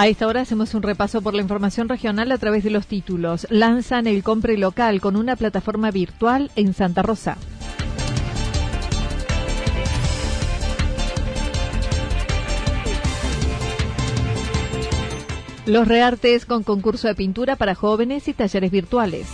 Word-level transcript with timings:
A 0.00 0.08
esta 0.08 0.26
hora 0.26 0.40
hacemos 0.40 0.72
un 0.72 0.80
repaso 0.80 1.20
por 1.20 1.34
la 1.34 1.42
información 1.42 1.86
regional 1.86 2.32
a 2.32 2.38
través 2.38 2.64
de 2.64 2.70
los 2.70 2.86
títulos. 2.86 3.46
Lanzan 3.50 4.06
el 4.06 4.22
compre 4.22 4.56
local 4.56 4.98
con 4.98 5.14
una 5.14 5.36
plataforma 5.36 5.90
virtual 5.90 6.50
en 6.56 6.72
Santa 6.72 7.02
Rosa. 7.02 7.36
Los 15.66 15.86
reartes 15.86 16.46
con 16.46 16.62
concurso 16.62 17.06
de 17.06 17.14
pintura 17.14 17.56
para 17.56 17.74
jóvenes 17.74 18.26
y 18.26 18.32
talleres 18.32 18.70
virtuales. 18.70 19.26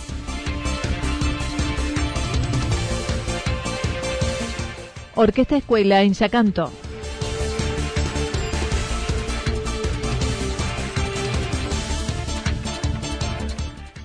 Orquesta 5.15 5.55
Escuela 5.55 6.01
en 6.01 6.11
Yacanto. 6.11 6.73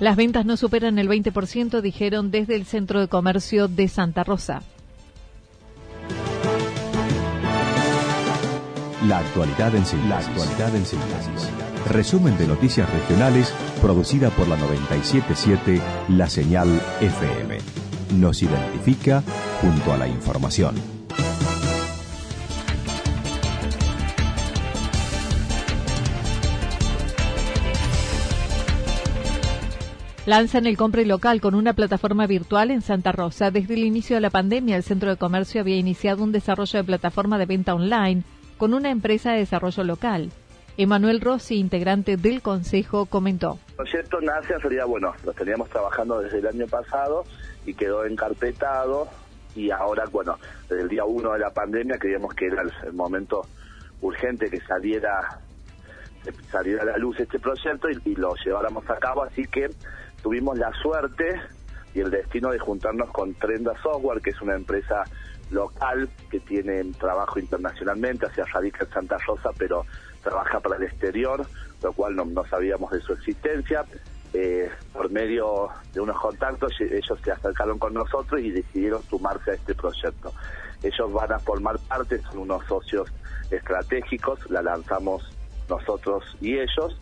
Las 0.03 0.17
ventas 0.17 0.45
no 0.45 0.57
superan 0.57 0.99
el 0.99 1.09
20%, 1.09 1.81
dijeron 1.81 2.33
desde 2.33 2.57
el 2.57 2.67
Centro 2.67 2.99
de 2.99 3.07
Comercio 3.07 3.69
de 3.69 3.87
Santa 3.87 4.25
Rosa. 4.25 4.65
La 9.07 9.19
actualidad 9.19 9.73
en 9.77 9.87
síntesis. 9.87 10.11
La 10.11 10.19
actualidad 10.19 10.75
en 10.75 10.87
síntesis. 10.87 11.49
Resumen 11.89 12.37
de 12.37 12.49
noticias 12.49 12.93
regionales 12.93 13.55
producida 13.81 14.31
por 14.31 14.49
la 14.49 14.57
977 14.57 15.81
La 16.09 16.29
Señal 16.29 16.83
FM. 17.01 17.59
Nos 18.19 18.43
identifica 18.43 19.23
junto 19.61 19.93
a 19.93 19.99
la 19.99 20.09
información. 20.09 20.92
Lanzan 30.25 30.67
el 30.67 30.77
compre 30.77 31.05
local 31.05 31.41
con 31.41 31.57
una 31.57 31.73
plataforma 31.73 32.29
virtual 32.29 32.71
en 32.71 32.81
Santa 32.81 33.11
Rosa. 33.11 33.51
Desde 33.51 33.75
el 33.75 33.83
inicio 33.83 34.15
de 34.15 34.21
la 34.21 34.31
pandemia, 34.31 34.77
el 34.77 34.85
Centro 34.85 35.11
de 35.11 35.17
Comercio 35.17 35.61
había 35.61 35.77
iniciado 35.77 36.23
un 36.23 36.31
desarrollo 36.31 36.79
de 36.79 36.85
plataforma 36.85 37.39
de 37.39 37.47
venta 37.47 37.75
online 37.75 38.23
con 38.57 38.73
una 38.73 38.91
empresa 38.91 39.33
de 39.33 39.39
desarrollo 39.39 39.83
local. 39.83 40.31
Emanuel 40.77 41.21
Rossi, 41.21 41.57
integrante 41.57 42.17
del 42.17 42.41
Consejo, 42.41 43.07
comentó. 43.07 43.59
El 43.71 43.75
proyecto 43.75 44.21
nace 44.21 44.55
en 44.55 44.87
bueno, 44.87 45.13
lo 45.25 45.33
teníamos 45.33 45.69
trabajando 45.69 46.21
desde 46.21 46.39
el 46.39 46.47
año 46.47 46.67
pasado 46.69 47.25
y 47.67 47.75
quedó 47.75 48.05
encarpetado 48.05 49.09
y 49.57 49.73
ahora, 49.73 50.05
bueno, 50.13 50.39
desde 50.69 50.83
el 50.85 50.89
día 50.89 51.05
uno 51.05 51.33
de 51.33 51.41
la 51.41 51.51
pandemia 51.51 51.99
creíamos 51.99 52.33
que 52.35 52.47
era 52.47 52.63
el 52.63 52.93
momento 52.93 53.43
urgente 54.01 54.49
que 54.49 54.61
saliera 54.61 55.41
saliera 56.53 56.83
a 56.83 56.87
la 56.87 56.99
luz 56.99 57.19
este 57.19 57.41
proyecto 57.41 57.89
y 57.91 58.15
lo 58.15 58.37
lleváramos 58.45 58.89
a 58.89 58.97
cabo, 58.97 59.25
así 59.25 59.43
que 59.47 59.69
tuvimos 60.23 60.59
la 60.59 60.73
suerte 60.81 61.41
y 61.95 62.01
el 62.01 62.11
destino 62.11 62.51
de 62.51 62.59
juntarnos 62.59 63.11
con 63.11 63.35
Trenda 63.35 63.75
Software, 63.83 64.21
que 64.23 64.31
es 64.31 64.41
una 64.41 64.55
empresa 64.55 65.05
local 65.51 66.09
que 66.31 66.41
tiene 66.41 66.83
trabajo 66.99 67.39
internacionalmente, 67.39 68.27
hacia 68.27 68.45
radica 68.47 68.85
en 68.85 68.91
Santa 68.91 69.19
Rosa, 69.27 69.51
pero 69.59 69.85
trabaja 70.23 70.61
para 70.61 70.77
el 70.77 70.85
exterior, 70.85 71.47
lo 71.83 71.93
cual 71.93 72.17
no, 72.17 72.45
sabíamos 72.47 72.91
de 72.93 73.01
su 73.01 73.13
existencia. 73.13 73.85
Eh, 74.35 74.71
por 74.95 75.11
medio 75.11 75.69
de 75.93 76.01
unos 76.01 76.19
contactos, 76.19 76.73
ellos 76.81 77.19
se 77.23 77.33
acercaron 77.33 77.79
con 77.79 77.93
nosotros 77.93 78.41
y 78.41 78.51
decidieron 78.51 79.03
sumarse 79.03 79.51
a 79.51 79.55
este 79.55 79.75
proyecto. 79.75 80.33
Ellos 80.83 81.13
van 81.13 81.33
a 81.33 81.39
formar 81.39 81.79
parte, 81.81 82.19
son 82.23 82.39
unos 82.39 82.65
socios 82.67 83.13
estratégicos, 83.51 84.51
la 84.51 84.63
lanzamos 84.63 85.23
nosotros 85.69 86.25
y 86.41 86.55
ellos, 86.55 86.99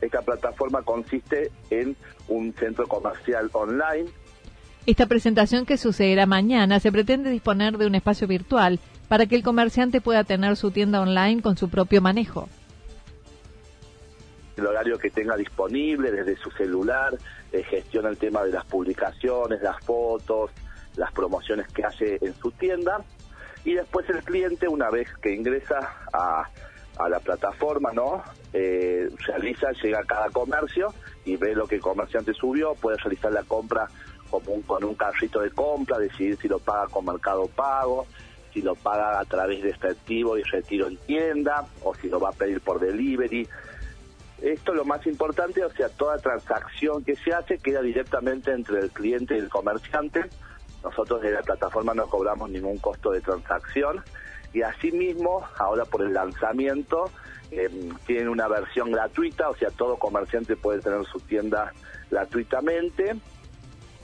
esta 0.00 0.22
plataforma 0.22 0.82
consiste 0.82 1.50
en 1.70 1.96
un 2.28 2.52
centro 2.54 2.86
comercial 2.86 3.50
online. 3.52 4.08
Esta 4.86 5.06
presentación 5.06 5.66
que 5.66 5.76
sucederá 5.76 6.26
mañana 6.26 6.80
se 6.80 6.90
pretende 6.90 7.30
disponer 7.30 7.76
de 7.76 7.86
un 7.86 7.94
espacio 7.94 8.26
virtual 8.26 8.80
para 9.08 9.26
que 9.26 9.36
el 9.36 9.42
comerciante 9.42 10.00
pueda 10.00 10.24
tener 10.24 10.56
su 10.56 10.70
tienda 10.70 11.00
online 11.00 11.42
con 11.42 11.56
su 11.56 11.68
propio 11.68 12.00
manejo. 12.00 12.48
El 14.56 14.66
horario 14.66 14.98
que 14.98 15.10
tenga 15.10 15.36
disponible 15.36 16.10
desde 16.10 16.36
su 16.36 16.50
celular, 16.52 17.16
eh, 17.52 17.62
gestiona 17.64 18.08
el 18.08 18.18
tema 18.18 18.42
de 18.44 18.52
las 18.52 18.64
publicaciones, 18.66 19.60
las 19.62 19.82
fotos, 19.84 20.50
las 20.96 21.12
promociones 21.12 21.66
que 21.68 21.84
hace 21.84 22.18
en 22.20 22.34
su 22.34 22.50
tienda 22.52 23.04
y 23.64 23.74
después 23.74 24.08
el 24.08 24.22
cliente 24.22 24.68
una 24.68 24.90
vez 24.90 25.08
que 25.20 25.34
ingresa 25.34 25.78
a, 26.12 26.48
a 26.98 27.08
la 27.08 27.20
plataforma, 27.20 27.92
¿no? 27.92 28.22
Eh, 28.52 29.08
realiza, 29.26 29.70
llega 29.82 30.00
a 30.00 30.04
cada 30.04 30.28
comercio 30.30 30.92
y 31.24 31.36
ve 31.36 31.54
lo 31.54 31.68
que 31.68 31.76
el 31.76 31.80
comerciante 31.80 32.34
subió, 32.34 32.74
puede 32.74 32.96
realizar 32.96 33.32
la 33.32 33.44
compra 33.44 33.88
como 34.28 34.52
un, 34.52 34.62
con 34.62 34.82
un 34.82 34.94
carrito 34.94 35.40
de 35.40 35.50
compra, 35.50 35.98
decidir 35.98 36.36
si 36.36 36.48
lo 36.48 36.58
paga 36.58 36.86
con 36.88 37.04
mercado 37.04 37.46
pago, 37.48 38.06
si 38.52 38.62
lo 38.62 38.74
paga 38.74 39.20
a 39.20 39.24
través 39.24 39.62
de 39.62 39.70
efectivo 39.70 40.36
y 40.36 40.42
retiro 40.42 40.88
en 40.88 40.96
tienda, 40.98 41.66
o 41.82 41.94
si 41.94 42.08
lo 42.08 42.18
va 42.18 42.30
a 42.30 42.32
pedir 42.32 42.60
por 42.60 42.80
delivery. 42.80 43.46
Esto 44.40 44.72
es 44.72 44.76
lo 44.76 44.84
más 44.84 45.06
importante, 45.06 45.64
o 45.64 45.70
sea, 45.70 45.88
toda 45.90 46.16
transacción 46.18 47.04
que 47.04 47.14
se 47.14 47.32
hace 47.32 47.58
queda 47.58 47.82
directamente 47.82 48.52
entre 48.52 48.80
el 48.80 48.90
cliente 48.90 49.36
y 49.36 49.38
el 49.38 49.48
comerciante. 49.48 50.24
Nosotros 50.82 51.20
de 51.20 51.32
la 51.32 51.42
plataforma 51.42 51.92
no 51.92 52.06
cobramos 52.06 52.48
ningún 52.48 52.78
costo 52.78 53.10
de 53.10 53.20
transacción 53.20 54.02
y 54.52 54.62
asimismo, 54.62 55.46
ahora 55.58 55.84
por 55.84 56.02
el 56.02 56.14
lanzamiento, 56.14 57.10
eh, 57.50 57.68
tienen 58.06 58.28
una 58.28 58.48
versión 58.48 58.90
gratuita, 58.92 59.48
o 59.48 59.56
sea, 59.56 59.70
todo 59.70 59.96
comerciante 59.96 60.56
puede 60.56 60.80
tener 60.80 61.04
su 61.06 61.20
tienda 61.20 61.72
gratuitamente. 62.10 63.16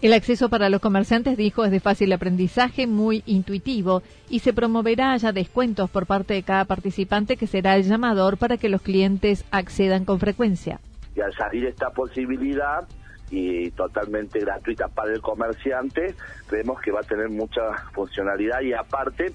El 0.03 0.13
acceso 0.13 0.51
para 0.51 0.69
los 0.69 0.81
comerciantes, 0.81 1.37
dijo, 1.37 1.65
es 1.65 1.71
de 1.71 1.81
fácil 1.81 2.13
aprendizaje, 2.13 2.87
muy 2.87 3.23
intuitivo, 3.25 4.03
y 4.29 4.41
se 4.41 4.53
promoverá 4.53 5.13
haya 5.13 5.33
descuentos 5.33 5.89
por 5.89 6.07
parte 6.07 6.35
de 6.35 6.43
cada 6.43 6.67
participante 6.67 7.37
que 7.37 7.47
será 7.47 7.77
el 7.77 7.85
llamador 7.85 8.37
para 8.37 8.59
que 8.59 8.69
los 8.69 8.83
clientes 8.83 9.45
accedan 9.51 10.05
con 10.05 10.21
frecuencia. 10.21 10.81
Y 11.15 11.21
al 11.23 11.33
salir 11.33 11.65
esta 11.65 11.91
posibilidad, 11.91 12.87
y 13.31 13.71
totalmente 13.73 14.41
gratuita 14.41 14.89
para 14.89 15.13
el 15.13 15.21
comerciante, 15.21 16.15
creemos 16.47 16.81
que 16.81 16.93
va 16.93 17.01
a 17.01 17.05
tener 17.05 17.29
mucha 17.29 17.63
funcionalidad 17.93 18.61
y 18.61 18.73
aparte 18.73 19.33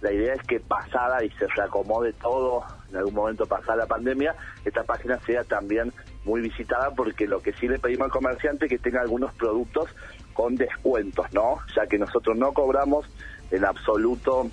la 0.00 0.12
idea 0.12 0.34
es 0.34 0.42
que 0.42 0.60
pasada 0.60 1.22
y 1.24 1.30
se 1.32 1.46
reacomode 1.46 2.12
todo, 2.14 2.64
en 2.90 2.96
algún 2.96 3.14
momento 3.14 3.46
pasada 3.46 3.76
la 3.76 3.86
pandemia, 3.86 4.34
esta 4.64 4.82
página 4.84 5.18
sea 5.26 5.44
también 5.44 5.92
muy 6.24 6.40
visitada 6.40 6.90
porque 6.90 7.26
lo 7.26 7.40
que 7.40 7.52
sí 7.52 7.68
le 7.68 7.78
pedimos 7.78 8.06
al 8.06 8.10
comerciante 8.10 8.66
es 8.66 8.70
que 8.70 8.78
tenga 8.78 9.00
algunos 9.00 9.32
productos 9.34 9.90
con 10.32 10.56
descuentos, 10.56 11.26
¿no? 11.32 11.58
Ya 11.74 11.86
que 11.86 11.98
nosotros 11.98 12.36
no 12.36 12.52
cobramos 12.52 13.06
en 13.50 13.64
absoluto 13.64 14.48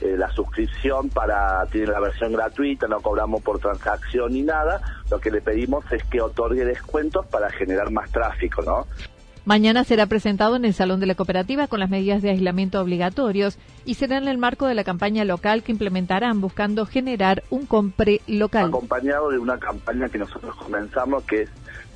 eh, 0.00 0.16
la 0.16 0.30
suscripción 0.32 1.08
para, 1.08 1.64
tiene 1.66 1.86
la 1.86 2.00
versión 2.00 2.32
gratuita, 2.32 2.88
no 2.88 3.00
cobramos 3.00 3.40
por 3.42 3.60
transacción 3.60 4.32
ni 4.32 4.42
nada, 4.42 4.80
lo 5.10 5.20
que 5.20 5.30
le 5.30 5.40
pedimos 5.40 5.84
es 5.92 6.02
que 6.04 6.20
otorgue 6.20 6.64
descuentos 6.64 7.26
para 7.26 7.50
generar 7.50 7.90
más 7.90 8.10
tráfico, 8.10 8.62
¿no? 8.62 8.86
Mañana 9.44 9.82
será 9.82 10.06
presentado 10.06 10.54
en 10.54 10.64
el 10.64 10.72
Salón 10.72 11.00
de 11.00 11.06
la 11.06 11.16
Cooperativa 11.16 11.66
con 11.66 11.80
las 11.80 11.90
medidas 11.90 12.22
de 12.22 12.30
aislamiento 12.30 12.80
obligatorios 12.80 13.58
y 13.84 13.94
será 13.94 14.18
en 14.18 14.28
el 14.28 14.38
marco 14.38 14.66
de 14.66 14.74
la 14.74 14.84
campaña 14.84 15.24
local 15.24 15.64
que 15.64 15.72
implementarán 15.72 16.40
buscando 16.40 16.86
generar 16.86 17.42
un 17.50 17.66
compre 17.66 18.20
local. 18.28 18.66
Acompañado 18.66 19.30
de 19.30 19.38
una 19.38 19.58
campaña 19.58 20.08
que 20.08 20.18
nosotros 20.18 20.54
comenzamos 20.56 21.24
que 21.24 21.42
es 21.42 21.50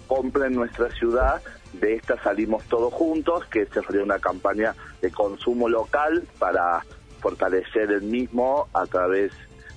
Compre 0.06 0.46
en 0.46 0.54
nuestra 0.54 0.88
ciudad, 0.90 1.42
de 1.72 1.94
esta 1.94 2.20
salimos 2.22 2.62
todos 2.64 2.92
juntos, 2.92 3.44
que 3.46 3.66
sería 3.66 4.04
una 4.04 4.20
campaña 4.20 4.74
de 5.02 5.10
consumo 5.10 5.68
local 5.68 6.22
para 6.38 6.84
fortalecer 7.20 7.90
el 7.90 8.02
mismo 8.02 8.68
a 8.72 8.86
través 8.86 9.32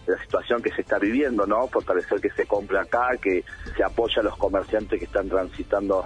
de 0.06 0.14
la 0.16 0.22
situación 0.22 0.62
que 0.62 0.72
se 0.72 0.82
está 0.82 1.00
viviendo, 1.00 1.48
¿no? 1.48 1.68
Fortalecer 1.68 2.22
que 2.22 2.30
se 2.30 2.46
compre 2.46 2.78
acá, 2.78 3.10
que 3.20 3.44
se 3.76 3.84
apoya 3.84 4.22
a 4.22 4.24
los 4.24 4.38
comerciantes 4.38 5.00
que 5.00 5.06
están 5.06 5.28
transitando 5.30 6.06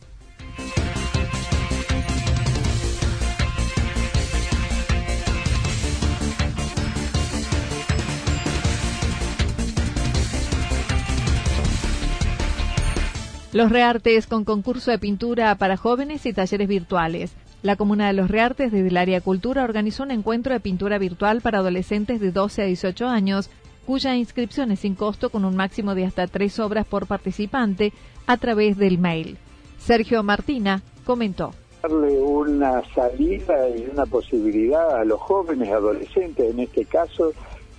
Los 13.58 13.72
Reartes 13.72 14.28
con 14.28 14.44
concurso 14.44 14.92
de 14.92 15.00
pintura 15.00 15.52
para 15.56 15.76
jóvenes 15.76 16.24
y 16.26 16.32
talleres 16.32 16.68
virtuales. 16.68 17.32
La 17.62 17.74
Comuna 17.74 18.06
de 18.06 18.12
Los 18.12 18.30
Reartes, 18.30 18.70
desde 18.70 18.86
el 18.86 18.96
área 18.96 19.20
cultura, 19.20 19.64
organizó 19.64 20.04
un 20.04 20.12
encuentro 20.12 20.52
de 20.52 20.60
pintura 20.60 20.96
virtual 20.96 21.40
para 21.40 21.58
adolescentes 21.58 22.20
de 22.20 22.30
12 22.30 22.62
a 22.62 22.66
18 22.66 23.08
años, 23.08 23.50
cuya 23.84 24.14
inscripción 24.14 24.70
es 24.70 24.78
sin 24.78 24.94
costo 24.94 25.30
con 25.30 25.44
un 25.44 25.56
máximo 25.56 25.96
de 25.96 26.04
hasta 26.04 26.28
tres 26.28 26.60
obras 26.60 26.86
por 26.86 27.08
participante 27.08 27.92
a 28.28 28.36
través 28.36 28.78
del 28.78 28.96
mail. 28.98 29.38
Sergio 29.76 30.22
Martina 30.22 30.82
comentó. 31.04 31.50
Darle 31.82 32.12
una 32.12 32.84
salida 32.94 33.68
y 33.70 33.88
una 33.92 34.06
posibilidad 34.06 35.00
a 35.00 35.04
los 35.04 35.18
jóvenes 35.18 35.72
adolescentes, 35.72 36.48
en 36.48 36.60
este 36.60 36.84
caso 36.84 37.32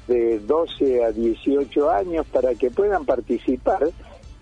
de 0.09 0.39
12 0.39 1.05
a 1.05 1.11
18 1.13 1.89
años, 1.89 2.25
para 2.25 2.53
que 2.55 2.69
puedan 2.69 3.05
participar, 3.05 3.87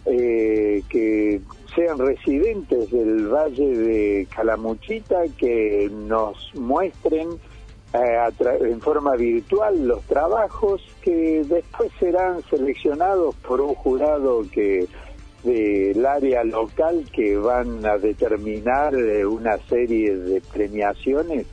eh, 0.10 0.84
que 0.88 1.42
sean 1.76 1.98
residentes 1.98 2.90
del 2.92 3.28
Valle 3.28 3.78
de 3.78 4.28
Calamuchita 4.34 5.24
que 5.38 5.90
nos 5.92 6.50
muestren 6.56 7.32
eh, 7.94 8.30
en 8.62 8.80
forma 8.80 9.18
virtual 9.18 9.86
los 9.86 10.02
trabajos 10.04 10.82
que 11.02 11.44
después 11.44 11.92
serán 12.00 12.42
seleccionados 12.50 13.36
por 13.36 13.60
un 13.60 13.76
jurado 13.76 14.44
que 14.50 14.88
del 15.44 16.06
área 16.06 16.46
local 16.46 17.06
que 17.12 17.36
van 17.36 17.86
a 17.86 17.98
determinar 17.98 18.96
eh, 18.96 19.26
una 19.26 19.58
serie 19.68 20.16
de 20.16 20.40
premiaciones 20.40 21.48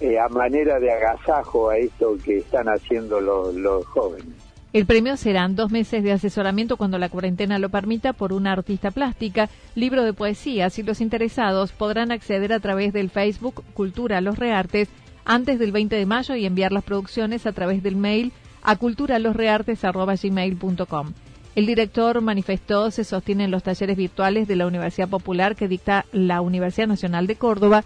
a 0.00 0.28
manera 0.28 0.78
de 0.78 0.92
agasajo 0.92 1.68
a 1.68 1.76
esto 1.76 2.16
que 2.24 2.38
están 2.38 2.68
haciendo 2.68 3.20
los 3.20 3.84
jóvenes. 3.86 4.47
El 4.74 4.84
premio 4.84 5.16
serán 5.16 5.56
dos 5.56 5.70
meses 5.70 6.04
de 6.04 6.12
asesoramiento 6.12 6.76
cuando 6.76 6.98
la 6.98 7.08
cuarentena 7.08 7.58
lo 7.58 7.70
permita 7.70 8.12
por 8.12 8.34
una 8.34 8.52
artista 8.52 8.90
plástica, 8.90 9.48
libro 9.74 10.04
de 10.04 10.12
poesías 10.12 10.78
y 10.78 10.82
los 10.82 11.00
interesados 11.00 11.72
podrán 11.72 12.12
acceder 12.12 12.52
a 12.52 12.60
través 12.60 12.92
del 12.92 13.08
Facebook 13.08 13.64
Cultura 13.72 14.20
Los 14.20 14.38
Reartes 14.38 14.90
antes 15.24 15.58
del 15.58 15.72
20 15.72 15.96
de 15.96 16.04
mayo 16.04 16.36
y 16.36 16.44
enviar 16.44 16.72
las 16.72 16.84
producciones 16.84 17.46
a 17.46 17.52
través 17.52 17.82
del 17.82 17.96
mail 17.96 18.30
a 18.62 18.76
culturalosreartes.gmail.com. 18.76 21.12
El 21.54 21.64
director 21.64 22.20
manifestó 22.20 22.90
se 22.90 23.04
sostienen 23.04 23.50
los 23.50 23.62
talleres 23.62 23.96
virtuales 23.96 24.46
de 24.48 24.56
la 24.56 24.66
Universidad 24.66 25.08
Popular 25.08 25.56
que 25.56 25.66
dicta 25.66 26.04
la 26.12 26.42
Universidad 26.42 26.88
Nacional 26.88 27.26
de 27.26 27.36
Córdoba, 27.36 27.84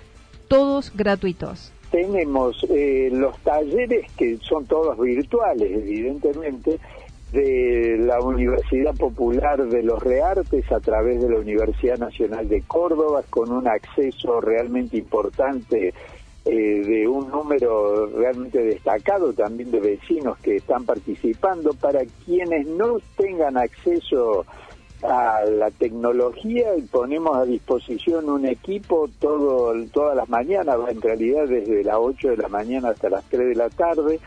todos 0.48 0.90
gratuitos 0.96 1.70
tenemos 1.92 2.56
eh, 2.70 3.10
los 3.12 3.38
talleres 3.40 4.10
que 4.16 4.38
son 4.38 4.64
todos 4.66 4.98
virtuales, 4.98 5.70
evidentemente, 5.70 6.80
de 7.32 7.98
la 7.98 8.20
Universidad 8.20 8.94
Popular 8.94 9.62
de 9.62 9.82
los 9.82 10.02
Reartes 10.02 10.72
a 10.72 10.80
través 10.80 11.20
de 11.20 11.28
la 11.28 11.38
Universidad 11.38 11.98
Nacional 11.98 12.48
de 12.48 12.62
Córdoba, 12.62 13.22
con 13.28 13.52
un 13.52 13.68
acceso 13.68 14.40
realmente 14.40 14.96
importante 14.96 15.92
eh, 16.44 16.50
de 16.50 17.06
un 17.06 17.30
número 17.30 18.06
realmente 18.06 18.62
destacado 18.64 19.32
también 19.34 19.70
de 19.70 19.80
vecinos 19.80 20.38
que 20.38 20.56
están 20.56 20.84
participando. 20.84 21.74
Para 21.74 22.00
quienes 22.24 22.66
no 22.68 22.96
tengan 23.16 23.58
acceso 23.58 24.46
a 25.02 25.44
la 25.44 25.70
tecnología 25.70 26.76
y 26.76 26.82
ponemos 26.82 27.36
a 27.36 27.44
disposición 27.44 28.28
un 28.30 28.46
equipo 28.46 29.08
todo 29.18 29.74
todas 29.92 30.16
las 30.16 30.28
mañanas, 30.28 30.76
en 30.88 31.00
realidad 31.00 31.46
desde 31.48 31.82
las 31.82 31.96
8 31.98 32.30
de 32.30 32.36
la 32.36 32.48
mañana 32.48 32.90
hasta 32.90 33.10
las 33.10 33.24
3 33.24 33.48
de 33.48 33.54
la 33.54 33.68
tarde, 33.68 34.20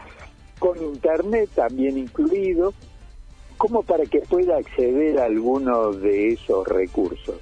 con 0.59 0.81
internet 0.81 1.49
también 1.55 1.97
incluido, 1.97 2.73
como 3.57 3.83
para 3.83 4.05
que 4.05 4.19
pueda 4.19 4.57
acceder 4.57 5.19
a 5.19 5.25
algunos 5.25 6.01
de 6.01 6.33
esos 6.33 6.67
recursos. 6.67 7.37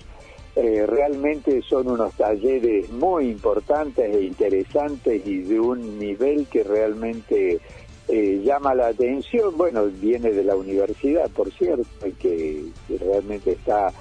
Eh, 0.55 0.85
realmente 0.85 1.63
son 1.63 1.89
unos 1.89 2.13
talleres 2.13 2.87
muy 2.91 3.29
importantes 3.29 4.15
e 4.15 4.21
interesantes 4.21 5.25
y 5.25 5.41
de 5.41 5.59
un 5.59 5.97
nivel 5.97 6.45
que 6.45 6.63
realmente 6.63 7.59
eh, 8.15 8.43
llama 8.43 8.75
la 8.75 8.89
atención, 8.89 9.57
bueno, 9.57 9.85
viene 9.85 10.29
de 10.29 10.43
la 10.43 10.55
universidad, 10.55 11.31
por 11.31 11.51
cierto, 11.51 11.83
que, 12.21 12.63
que 12.87 12.97
realmente 12.99 13.53
está 13.53 13.91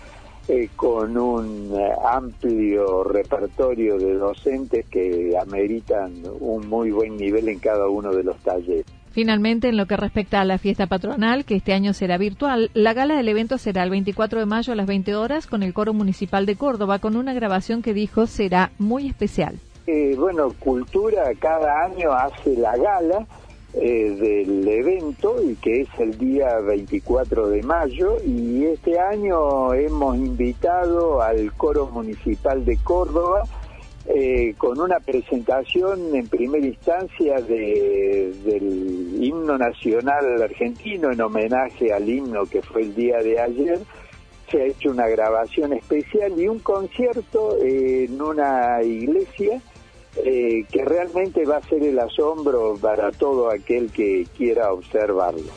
eh, 0.48 0.68
con 0.76 1.16
un 1.16 1.74
eh, 1.74 1.92
amplio 2.04 3.04
repertorio 3.04 3.96
de 3.96 4.12
docentes 4.12 4.84
que 4.90 5.32
ameritan 5.40 6.12
un 6.40 6.68
muy 6.68 6.90
buen 6.90 7.16
nivel 7.16 7.48
en 7.48 7.58
cada 7.58 7.88
uno 7.88 8.12
de 8.12 8.22
los 8.22 8.36
talleres. 8.40 8.84
Finalmente, 9.12 9.70
en 9.70 9.78
lo 9.78 9.86
que 9.86 9.96
respecta 9.96 10.42
a 10.42 10.44
la 10.44 10.58
fiesta 10.58 10.86
patronal, 10.86 11.46
que 11.46 11.56
este 11.56 11.72
año 11.72 11.94
será 11.94 12.18
virtual, 12.18 12.70
la 12.74 12.92
gala 12.92 13.16
del 13.16 13.28
evento 13.28 13.56
será 13.56 13.82
el 13.82 13.88
24 13.88 14.40
de 14.40 14.46
mayo 14.46 14.74
a 14.74 14.76
las 14.76 14.86
20 14.86 15.14
horas 15.14 15.46
con 15.46 15.62
el 15.62 15.72
Coro 15.72 15.94
Municipal 15.94 16.44
de 16.44 16.56
Córdoba, 16.56 16.98
con 16.98 17.16
una 17.16 17.32
grabación 17.32 17.80
que 17.80 17.94
dijo 17.94 18.26
será 18.26 18.72
muy 18.78 19.06
especial. 19.06 19.58
bueno, 20.18 20.52
Cultura 20.58 21.32
cada 21.38 21.86
año 21.86 22.12
hace 22.12 22.58
la 22.58 22.76
gala 22.76 23.26
eh, 23.74 24.16
del 24.20 24.68
evento 24.68 25.42
y 25.42 25.54
que 25.54 25.80
es 25.80 25.88
el 25.98 26.18
día 26.18 26.58
24 26.58 27.48
de 27.48 27.62
mayo 27.62 28.18
y 28.22 28.66
este 28.66 28.98
año 28.98 29.72
hemos 29.72 30.16
invitado 30.16 31.22
al 31.22 31.54
coro 31.54 31.86
municipal 31.86 32.66
de 32.66 32.76
Córdoba 32.76 33.44
eh, 34.04 34.54
con 34.58 34.78
una 34.78 34.98
presentación 35.00 36.14
en 36.14 36.28
primera 36.28 36.66
instancia 36.66 37.40
de, 37.40 38.34
del 38.44 39.24
himno 39.24 39.56
nacional 39.56 40.42
argentino 40.42 41.10
en 41.10 41.22
homenaje 41.22 41.94
al 41.94 42.06
himno 42.06 42.44
que 42.44 42.60
fue 42.60 42.82
el 42.82 42.94
día 42.94 43.22
de 43.22 43.40
ayer. 43.40 43.78
Se 44.50 44.60
ha 44.60 44.66
hecho 44.66 44.90
una 44.90 45.06
grabación 45.06 45.72
especial 45.72 46.38
y 46.38 46.46
un 46.46 46.58
concierto 46.58 47.56
en 47.62 48.20
una 48.20 48.82
iglesia 48.82 49.62
eh, 50.16 50.64
que 50.70 50.84
realmente 50.84 51.44
va 51.44 51.56
a 51.56 51.62
ser 51.62 51.82
el 51.82 51.98
asombro 51.98 52.76
para 52.80 53.10
todo 53.12 53.50
aquel 53.50 53.90
que 53.90 54.26
quiera 54.36 54.72
observarlo. 54.72 55.52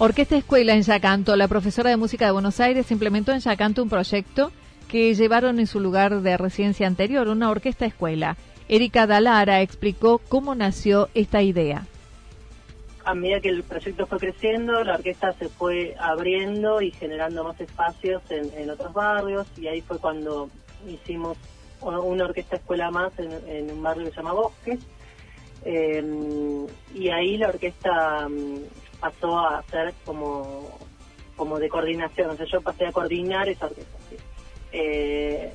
Orquesta 0.00 0.36
Escuela 0.36 0.74
en 0.74 0.82
Yacanto. 0.82 1.34
La 1.34 1.48
profesora 1.48 1.90
de 1.90 1.96
música 1.96 2.24
de 2.26 2.30
Buenos 2.30 2.60
Aires 2.60 2.92
implementó 2.92 3.32
en 3.32 3.40
Yacanto 3.40 3.82
un 3.82 3.88
proyecto 3.88 4.52
que 4.86 5.12
llevaron 5.14 5.58
en 5.58 5.66
su 5.66 5.80
lugar 5.80 6.20
de 6.22 6.36
residencia 6.36 6.86
anterior, 6.86 7.26
una 7.26 7.50
orquesta 7.50 7.84
escuela. 7.84 8.36
Erika 8.68 9.06
Dalara 9.06 9.62
explicó 9.62 10.18
cómo 10.18 10.54
nació 10.54 11.08
esta 11.14 11.42
idea. 11.42 11.86
A 13.04 13.14
medida 13.14 13.40
que 13.40 13.48
el 13.48 13.62
proyecto 13.62 14.06
fue 14.06 14.18
creciendo, 14.18 14.84
la 14.84 14.96
orquesta 14.96 15.32
se 15.32 15.48
fue 15.48 15.96
abriendo 15.98 16.82
y 16.82 16.90
generando 16.90 17.42
más 17.44 17.58
espacios 17.58 18.22
en, 18.30 18.68
otros 18.68 18.92
barrios 18.92 19.46
y 19.56 19.66
ahí 19.66 19.80
fue 19.80 19.98
cuando 19.98 20.50
hicimos 20.86 21.38
una 21.80 22.24
orquesta 22.24 22.56
escuela 22.56 22.90
más 22.90 23.12
en, 23.18 23.70
un 23.70 23.82
barrio 23.82 24.04
que 24.04 24.10
se 24.10 24.16
llama 24.16 24.32
Bosques. 24.34 24.80
Eh, 25.64 26.66
y 26.94 27.08
ahí 27.08 27.38
la 27.38 27.48
orquesta 27.48 28.28
mm, 28.28 28.58
pasó 29.00 29.38
a 29.38 29.62
ser 29.70 29.94
como, 30.04 30.78
como 31.34 31.58
de 31.58 31.68
coordinación, 31.68 32.30
o 32.30 32.36
sea, 32.36 32.46
yo 32.46 32.60
pasé 32.60 32.86
a 32.86 32.92
coordinar 32.92 33.48
esa 33.48 33.66
orquesta. 33.66 33.98
Eh, 34.70 35.50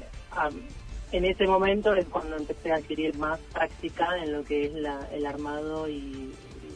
en 1.13 1.25
ese 1.25 1.46
momento 1.46 1.93
es 1.93 2.08
cuando 2.08 2.36
empecé 2.38 2.72
a 2.72 2.77
adquirir 2.77 3.15
más 3.17 3.39
práctica 3.53 4.17
en 4.17 4.34
lo 4.34 4.43
que 4.43 4.65
es 4.65 4.72
el 4.74 5.25
armado 5.25 5.88
y 5.88 6.34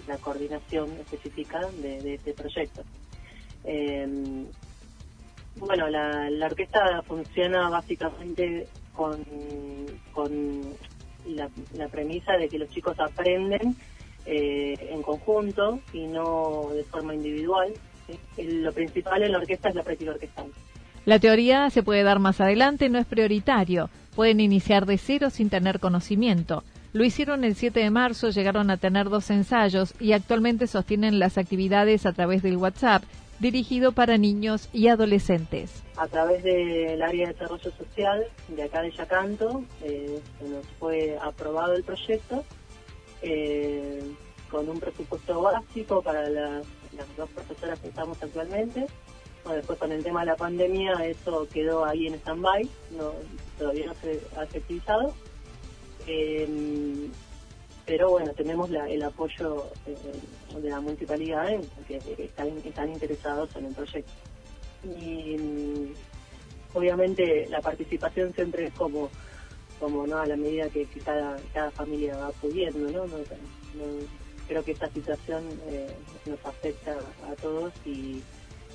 la 0.08 0.17
coordinación 0.17 0.91
específica 0.91 1.60
de, 1.82 2.13
este 2.13 2.34
proyecto. 2.34 2.84
Em, 3.63 4.46
bueno, 5.56 5.89
la, 5.89 6.29
orquesta 6.46 7.01
funciona 7.01 7.67
básicamente 7.70 8.67
con, 8.94 9.25
con 10.13 10.62
la, 11.25 11.50
la 11.74 11.88
premisa 11.88 12.38
de 12.38 12.48
que 12.48 12.60
los 12.60 12.70
chicos 12.70 13.00
aprenden 13.00 13.75
eh, 14.27 14.75
en 14.91 15.01
conjunto 15.01 15.79
y 15.94 16.06
no 16.06 16.70
de 16.75 16.84
forma 16.84 17.15
individual. 17.15 17.74
Lo 18.38 18.72
principal 18.72 19.24
en 19.24 19.32
la 19.32 19.39
orquesta 19.39 19.70
es 19.70 19.75
la 19.75 19.84
práctica 19.84 20.12
orquestal. 20.12 20.51
La 21.07 21.19
teoría 21.19 21.69
se 21.69 21.83
puede 21.83 22.03
dar 22.03 22.19
más 22.19 22.41
adelante, 22.41 22.89
no 22.89 22.99
es 22.99 23.05
prioritario. 23.05 23.89
Pueden 24.13 24.41
iniciar 24.41 24.85
de 24.85 24.97
cero 24.97 25.29
sin 25.29 25.49
tener 25.49 25.79
conocimiento. 25.79 26.65
Lo 26.91 27.05
hicieron 27.05 27.45
el 27.45 27.55
7 27.55 27.79
de 27.79 27.89
marzo, 27.89 28.29
llegaron 28.29 28.69
a 28.69 28.75
tener 28.75 29.07
dos 29.09 29.29
ensayos 29.29 29.93
y 30.01 30.11
actualmente 30.11 30.67
sostienen 30.67 31.17
las 31.17 31.37
actividades 31.37 32.05
a 32.05 32.11
través 32.11 32.43
del 32.43 32.57
WhatsApp, 32.57 33.03
dirigido 33.39 33.93
para 33.93 34.17
niños 34.17 34.67
y 34.73 34.89
adolescentes. 34.89 35.81
A 35.95 36.07
través 36.07 36.43
del 36.43 37.01
área 37.01 37.27
de 37.27 37.33
desarrollo 37.33 37.71
social 37.71 38.25
de 38.49 38.63
acá 38.63 38.81
de 38.81 38.91
Yacanto, 38.91 39.63
eh, 39.83 40.19
se 40.37 40.49
nos 40.49 40.67
fue 40.77 41.17
aprobado 41.21 41.73
el 41.73 41.85
proyecto 41.85 42.43
eh, 43.21 44.03
con 44.51 44.67
un 44.67 44.81
presupuesto 44.81 45.41
básico 45.41 46.01
para 46.01 46.27
las, 46.27 46.65
dos 47.15 47.29
profesoras 47.29 47.79
que 47.79 47.87
estamos 47.87 48.21
actualmente. 48.21 48.87
Después 49.53 49.79
con 49.79 49.91
el 49.91 50.03
tema 50.03 50.21
de 50.21 50.27
la 50.27 50.35
pandemia 50.35 50.93
eso 51.05 51.47
quedó 51.51 51.85
ahí 51.85 52.07
en 52.07 52.15
stand-by, 52.15 52.69
todavía 53.57 53.87
no 53.87 53.93
se 53.95 54.21
ha 54.35 54.43
efectivizado. 54.43 55.13
Eh, 56.07 57.09
pero 57.85 58.09
bueno, 58.09 58.33
tenemos 58.33 58.69
el 58.69 59.01
apoyo 59.01 59.65
eh, 59.85 60.59
de 60.59 60.69
la 60.69 60.81
municipalidad 60.81 61.49
en, 61.49 61.61
que 61.87 61.97
están, 62.17 62.89
interesados 62.89 63.55
en 63.55 63.65
el 63.65 63.73
proyecto. 63.73 64.11
Y 64.83 65.37
mm, 65.37 65.93
obviamente 66.73 67.47
la 67.49 67.61
participación 67.61 68.33
siempre 68.33 68.67
es 68.67 68.73
como 68.73 69.09
como 69.79 70.07
no 70.07 70.17
a 70.17 70.25
la 70.25 70.35
medida 70.35 70.69
que, 70.69 70.87
cada, 71.05 71.37
cada 71.53 71.69
familia 71.69 72.17
va 72.17 72.31
pudiendo, 72.31 72.89
¿no? 72.89 73.05
creo 74.47 74.63
que 74.63 74.71
esta 74.71 74.89
situación 74.89 75.43
eh, 75.67 75.93
nos 76.25 76.43
afecta 76.45 76.97
a 77.29 77.35
todos 77.35 77.73
y, 77.85 78.21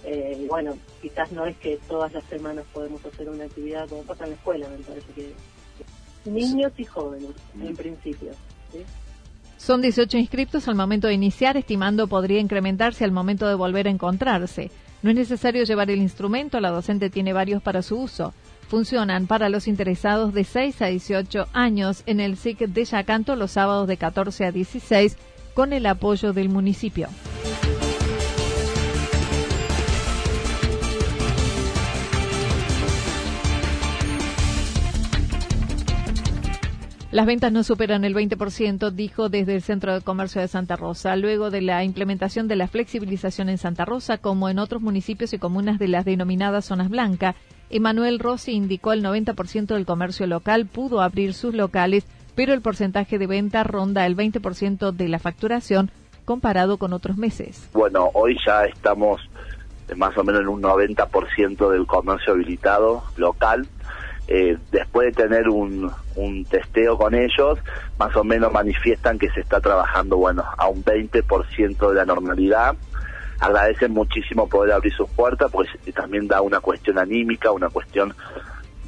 eh, 0.04 0.46
bueno, 0.48 0.76
quizás 1.00 1.30
no 1.32 1.46
es 1.46 1.56
que 1.56 1.78
todas 1.88 2.12
las 2.12 2.24
semanas 2.24 2.64
podemos 2.72 3.04
hacer 3.04 3.28
una 3.28 3.44
actividad 3.44 3.88
como 3.88 4.02
pasa 4.02 4.24
en 4.24 4.30
la 4.30 4.36
escuela, 4.36 4.68
me 4.68 4.84
parece 4.84 5.12
que, 5.14 5.32
niños 6.30 6.72
y 6.76 6.84
jóvenes, 6.84 7.30
en 7.60 7.76
principio. 7.76 8.30
Son 9.56 9.80
18 9.80 10.18
inscriptos 10.18 10.68
al 10.68 10.74
momento 10.74 11.08
de 11.08 11.14
iniciar, 11.14 11.56
estimando 11.56 12.06
podría 12.06 12.40
incrementarse 12.40 13.04
al 13.04 13.12
momento 13.12 13.46
de 13.46 13.54
volver 13.54 13.86
a 13.86 13.90
encontrarse. 13.90 14.70
No 15.02 15.10
es 15.10 15.16
necesario 15.16 15.64
llevar 15.64 15.90
el 15.90 16.00
instrumento, 16.00 16.60
la 16.60 16.70
docente 16.70 17.10
tiene 17.10 17.32
varios 17.32 17.62
para 17.62 17.82
su 17.82 17.98
uso 17.98 18.32
funcionan 18.72 19.26
para 19.26 19.50
los 19.50 19.68
interesados 19.68 20.32
de 20.32 20.44
6 20.44 20.80
a 20.80 20.86
18 20.86 21.46
años 21.52 22.02
en 22.06 22.20
el 22.20 22.38
SIC 22.38 22.60
de 22.60 22.86
Yacanto 22.86 23.36
los 23.36 23.50
sábados 23.50 23.86
de 23.86 23.98
14 23.98 24.46
a 24.46 24.50
16 24.50 25.18
con 25.52 25.74
el 25.74 25.84
apoyo 25.84 26.32
del 26.32 26.48
municipio. 26.48 27.08
Las 37.12 37.26
ventas 37.26 37.52
no 37.52 37.62
superan 37.62 38.06
el 38.06 38.14
20%, 38.14 38.90
dijo 38.90 39.28
desde 39.28 39.54
el 39.54 39.60
Centro 39.60 39.92
de 39.92 40.00
Comercio 40.00 40.40
de 40.40 40.48
Santa 40.48 40.76
Rosa. 40.76 41.14
Luego 41.14 41.50
de 41.50 41.60
la 41.60 41.84
implementación 41.84 42.48
de 42.48 42.56
la 42.56 42.68
flexibilización 42.68 43.50
en 43.50 43.58
Santa 43.58 43.84
Rosa, 43.84 44.16
como 44.16 44.48
en 44.48 44.58
otros 44.58 44.80
municipios 44.80 45.34
y 45.34 45.38
comunas 45.38 45.78
de 45.78 45.88
las 45.88 46.06
denominadas 46.06 46.64
zonas 46.64 46.88
blancas, 46.88 47.36
Emanuel 47.68 48.18
Rossi 48.18 48.52
indicó 48.52 48.94
el 48.94 49.04
90% 49.04 49.74
del 49.74 49.84
comercio 49.84 50.26
local 50.26 50.64
pudo 50.64 51.02
abrir 51.02 51.34
sus 51.34 51.52
locales, 51.54 52.06
pero 52.34 52.54
el 52.54 52.62
porcentaje 52.62 53.18
de 53.18 53.26
venta 53.26 53.62
ronda 53.62 54.06
el 54.06 54.16
20% 54.16 54.92
de 54.92 55.08
la 55.08 55.18
facturación 55.18 55.90
comparado 56.24 56.78
con 56.78 56.94
otros 56.94 57.18
meses. 57.18 57.68
Bueno, 57.74 58.08
hoy 58.14 58.38
ya 58.46 58.64
estamos 58.64 59.20
más 59.96 60.16
o 60.16 60.24
menos 60.24 60.40
en 60.40 60.48
un 60.48 60.62
90% 60.62 61.70
del 61.70 61.86
comercio 61.86 62.32
habilitado 62.32 63.02
local. 63.18 63.68
Eh, 64.34 64.56
después 64.70 65.14
de 65.14 65.24
tener 65.24 65.46
un, 65.50 65.92
un 66.16 66.44
testeo 66.46 66.96
con 66.96 67.14
ellos, 67.14 67.58
más 67.98 68.16
o 68.16 68.24
menos 68.24 68.50
manifiestan 68.50 69.18
que 69.18 69.28
se 69.28 69.40
está 69.40 69.60
trabajando, 69.60 70.16
bueno, 70.16 70.42
a 70.56 70.68
un 70.68 70.82
20% 70.82 71.88
de 71.90 71.94
la 71.94 72.06
normalidad. 72.06 72.74
Agradecen 73.40 73.92
muchísimo 73.92 74.48
poder 74.48 74.72
abrir 74.72 74.90
sus 74.94 75.10
puertas, 75.10 75.50
porque 75.50 75.92
también 75.92 76.28
da 76.28 76.40
una 76.40 76.60
cuestión 76.60 76.96
anímica, 76.96 77.50
una 77.50 77.68
cuestión 77.68 78.14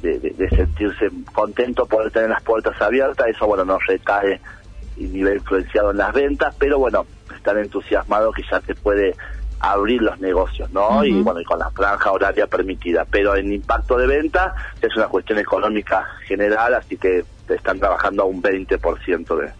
de, 0.01 0.49
sentirse 0.49 1.11
contento 1.31 1.85
poder 1.85 2.11
tener 2.11 2.31
las 2.31 2.41
puertas 2.41 2.81
abiertas, 2.81 3.27
eso 3.27 3.45
bueno 3.45 3.65
no 3.65 3.77
recae 3.87 4.41
y 4.97 5.03
nivel 5.03 5.35
influenciado 5.35 5.91
en 5.91 5.97
las 5.97 6.11
ventas, 6.11 6.55
pero 6.57 6.79
bueno, 6.79 7.05
están 7.35 7.59
entusiasmados 7.59 8.33
que 8.33 8.41
ya 8.49 8.59
se 8.61 8.73
puede 8.73 9.15
abrir 9.71 10.01
los 10.01 10.19
negocios, 10.19 10.71
¿no? 10.71 11.03
Y 11.03 11.21
bueno, 11.21 11.39
y 11.39 11.43
con 11.43 11.59
la 11.59 11.69
franja 11.71 12.11
horaria 12.11 12.47
permitida, 12.47 13.05
pero 13.09 13.35
en 13.35 13.51
impacto 13.51 13.97
de 13.97 14.07
venta 14.07 14.55
es 14.81 14.95
una 14.95 15.07
cuestión 15.07 15.39
económica 15.39 16.05
general, 16.25 16.73
así 16.73 16.97
que 16.97 17.23
están 17.49 17.79
trabajando 17.79 18.23
a 18.23 18.25
un 18.25 18.41
20% 18.41 19.37
de 19.37 19.51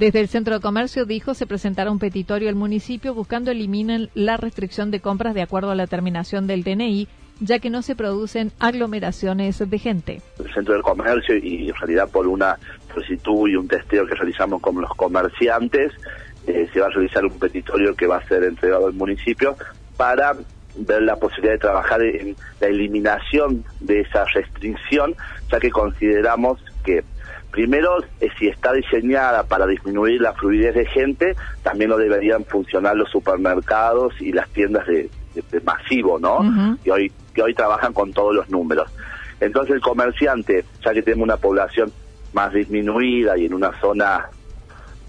desde 0.00 0.20
el 0.20 0.28
Centro 0.28 0.54
de 0.54 0.60
Comercio 0.60 1.04
dijo 1.04 1.34
se 1.34 1.46
presentará 1.46 1.90
un 1.90 1.98
petitorio 1.98 2.48
al 2.48 2.54
municipio 2.54 3.12
buscando 3.12 3.50
eliminar 3.50 4.08
la 4.14 4.38
restricción 4.38 4.90
de 4.90 5.00
compras 5.00 5.34
de 5.34 5.42
acuerdo 5.42 5.70
a 5.70 5.74
la 5.74 5.86
terminación 5.86 6.46
del 6.46 6.64
DNI, 6.64 7.06
ya 7.40 7.58
que 7.58 7.68
no 7.68 7.82
se 7.82 7.94
producen 7.94 8.50
aglomeraciones 8.60 9.58
de 9.58 9.78
gente. 9.78 10.22
El 10.38 10.50
Centro 10.54 10.72
del 10.72 10.82
Comercio 10.82 11.36
y 11.36 11.68
en 11.68 11.74
realidad 11.74 12.08
por 12.10 12.26
una 12.26 12.58
solicitud 12.94 13.46
y 13.48 13.56
un 13.56 13.68
testeo 13.68 14.06
que 14.06 14.14
realizamos 14.14 14.62
con 14.62 14.80
los 14.80 14.90
comerciantes, 14.94 15.92
eh, 16.46 16.68
se 16.72 16.80
va 16.80 16.86
a 16.86 16.90
realizar 16.90 17.24
un 17.24 17.38
petitorio 17.38 17.94
que 17.94 18.06
va 18.06 18.16
a 18.16 18.28
ser 18.28 18.44
entregado 18.44 18.86
al 18.86 18.94
municipio 18.94 19.56
para 19.96 20.34
ver 20.76 21.02
la 21.02 21.16
posibilidad 21.16 21.54
de 21.54 21.58
trabajar 21.58 22.02
en 22.02 22.36
la 22.60 22.68
eliminación 22.68 23.64
de 23.80 24.00
esa 24.00 24.24
restricción, 24.24 25.14
ya 25.50 25.58
que 25.58 25.70
consideramos 25.70 26.62
que 26.84 27.04
Primero, 27.50 27.98
eh, 28.20 28.28
si 28.38 28.46
está 28.46 28.72
diseñada 28.72 29.42
para 29.42 29.66
disminuir 29.66 30.20
la 30.20 30.32
fluidez 30.34 30.74
de 30.74 30.86
gente, 30.86 31.34
también 31.62 31.90
lo 31.90 31.98
deberían 31.98 32.44
funcionar 32.44 32.96
los 32.96 33.10
supermercados 33.10 34.14
y 34.20 34.32
las 34.32 34.48
tiendas 34.50 34.86
de, 34.86 35.10
masivo, 35.64 36.18
¿no? 36.18 36.40
que, 36.82 36.92
hoy, 36.92 37.12
que 37.34 37.42
hoy 37.42 37.54
trabajan 37.54 37.92
con 37.92 38.12
todos 38.12 38.34
los 38.34 38.48
números. 38.50 38.88
Entonces 39.40 39.74
el 39.74 39.80
comerciante, 39.80 40.64
ya 40.84 40.92
que 40.92 41.02
tenemos 41.02 41.24
una 41.24 41.36
población 41.36 41.92
más 42.32 42.52
disminuida 42.52 43.36
y 43.36 43.46
en 43.46 43.54
una 43.54 43.72
zona 43.80 44.28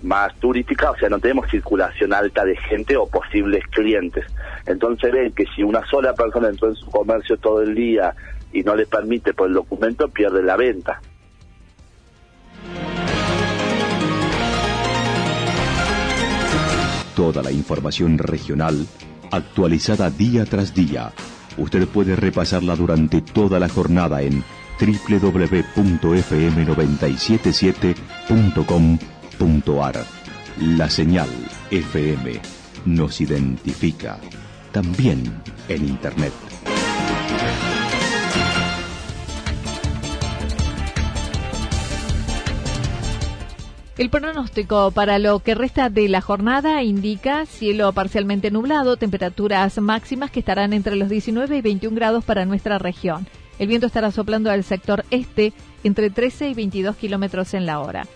más 0.04 0.34
turística, 0.36 0.92
o 0.92 0.98
sea, 0.98 1.10
no 1.10 1.20
tenemos 1.20 1.50
circulación 1.50 2.14
alta 2.14 2.44
de 2.46 2.56
gente 2.58 2.98
o 2.98 3.08
posibles 3.08 3.64
clientes. 3.68 4.26
Entonces 4.66 5.12
ven 5.12 5.32
que 5.34 5.46
si 5.56 5.64
una 5.64 5.86
sola 5.88 6.14
persona 6.14 6.50
entró 6.50 6.70
en 6.70 6.76
su 6.76 6.90
comercio 6.90 7.38
todo 7.38 7.62
el 7.62 7.76
día 7.76 8.14
y 8.52 8.64
no 8.64 8.76
le 8.76 8.86
permite 8.86 9.34
por 9.34 9.48
el 9.48 9.54
documento, 9.54 10.08
pierde 10.08 10.44
la 10.44 10.56
venta. 10.58 11.02
Toda 17.16 17.44
la 17.44 17.52
información 17.52 18.18
regional 18.18 18.88
actualizada 19.32 20.10
día 20.10 20.46
tras 20.46 20.74
día. 20.74 21.12
Usted 21.58 21.88
puede 21.88 22.16
repasarla 22.16 22.76
durante 22.76 23.22
toda 23.22 23.60
la 23.60 23.70
jornada 23.70 24.22
en 24.22 24.44
www.fm977.com.ar. 29.40 30.06
La 30.60 30.90
señal 30.90 31.30
FM 31.72 32.40
nos 32.86 33.22
identifica 33.22 34.20
también 34.72 35.24
en 35.70 35.88
Internet. 35.88 36.34
El 43.98 44.10
pronóstico 44.10 44.90
para 44.92 45.20
lo 45.20 45.40
que 45.40 45.54
resta 45.54 45.90
de 45.90 46.10
la 46.10 46.22
jornada 46.22 46.82
indica 46.82 47.46
cielo 47.46 47.94
parcialmente 47.94 48.50
nublado, 48.50 48.98
temperaturas 48.98 49.78
máximas 49.80 50.32
que 50.32 50.40
estarán 50.40 50.74
entre 50.74 50.96
los 50.96 51.08
19 51.08 51.58
y 51.58 51.62
21 51.62 51.96
grados 51.96 52.24
para 52.26 52.46
nuestra 52.46 52.80
región. 52.80 53.28
El 53.60 53.68
viento 53.68 53.86
estará 53.86 54.10
soplando 54.10 54.50
al 54.50 54.64
sector 54.64 55.06
este 55.12 55.54
entre 55.84 56.10
13 56.10 56.50
y 56.50 56.54
22 56.56 56.96
kilómetros 56.96 57.54
en 57.54 57.68
la 57.68 57.80
hora. 57.80 58.08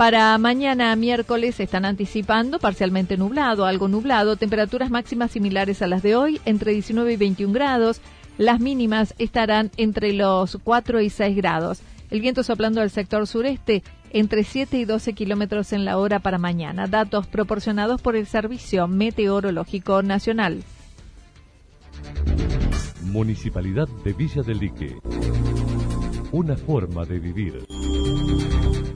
Para 0.00 0.38
mañana 0.38 0.96
miércoles 0.96 1.60
están 1.60 1.84
anticipando 1.84 2.58
parcialmente 2.58 3.18
nublado, 3.18 3.66
algo 3.66 3.86
nublado, 3.86 4.36
temperaturas 4.36 4.90
máximas 4.90 5.30
similares 5.30 5.82
a 5.82 5.86
las 5.86 6.02
de 6.02 6.16
hoy, 6.16 6.40
entre 6.46 6.72
19 6.72 7.12
y 7.12 7.16
21 7.18 7.52
grados. 7.52 8.00
Las 8.38 8.60
mínimas 8.60 9.14
estarán 9.18 9.70
entre 9.76 10.14
los 10.14 10.58
4 10.64 11.02
y 11.02 11.10
6 11.10 11.36
grados. 11.36 11.82
El 12.10 12.22
viento 12.22 12.42
soplando 12.42 12.80
al 12.80 12.88
sector 12.88 13.26
sureste 13.26 13.82
entre 14.08 14.42
7 14.42 14.78
y 14.78 14.86
12 14.86 15.12
kilómetros 15.12 15.74
en 15.74 15.84
la 15.84 15.98
hora 15.98 16.18
para 16.20 16.38
mañana. 16.38 16.86
Datos 16.86 17.26
proporcionados 17.26 18.00
por 18.00 18.16
el 18.16 18.26
Servicio 18.26 18.88
Meteorológico 18.88 20.02
Nacional. 20.02 20.64
Municipalidad 23.02 23.86
de 24.02 24.14
Villa 24.14 24.40
del 24.40 24.60
Lique. 24.60 24.96
Una 26.32 26.56
forma 26.56 27.04
de 27.04 27.18
vivir. 27.18 27.66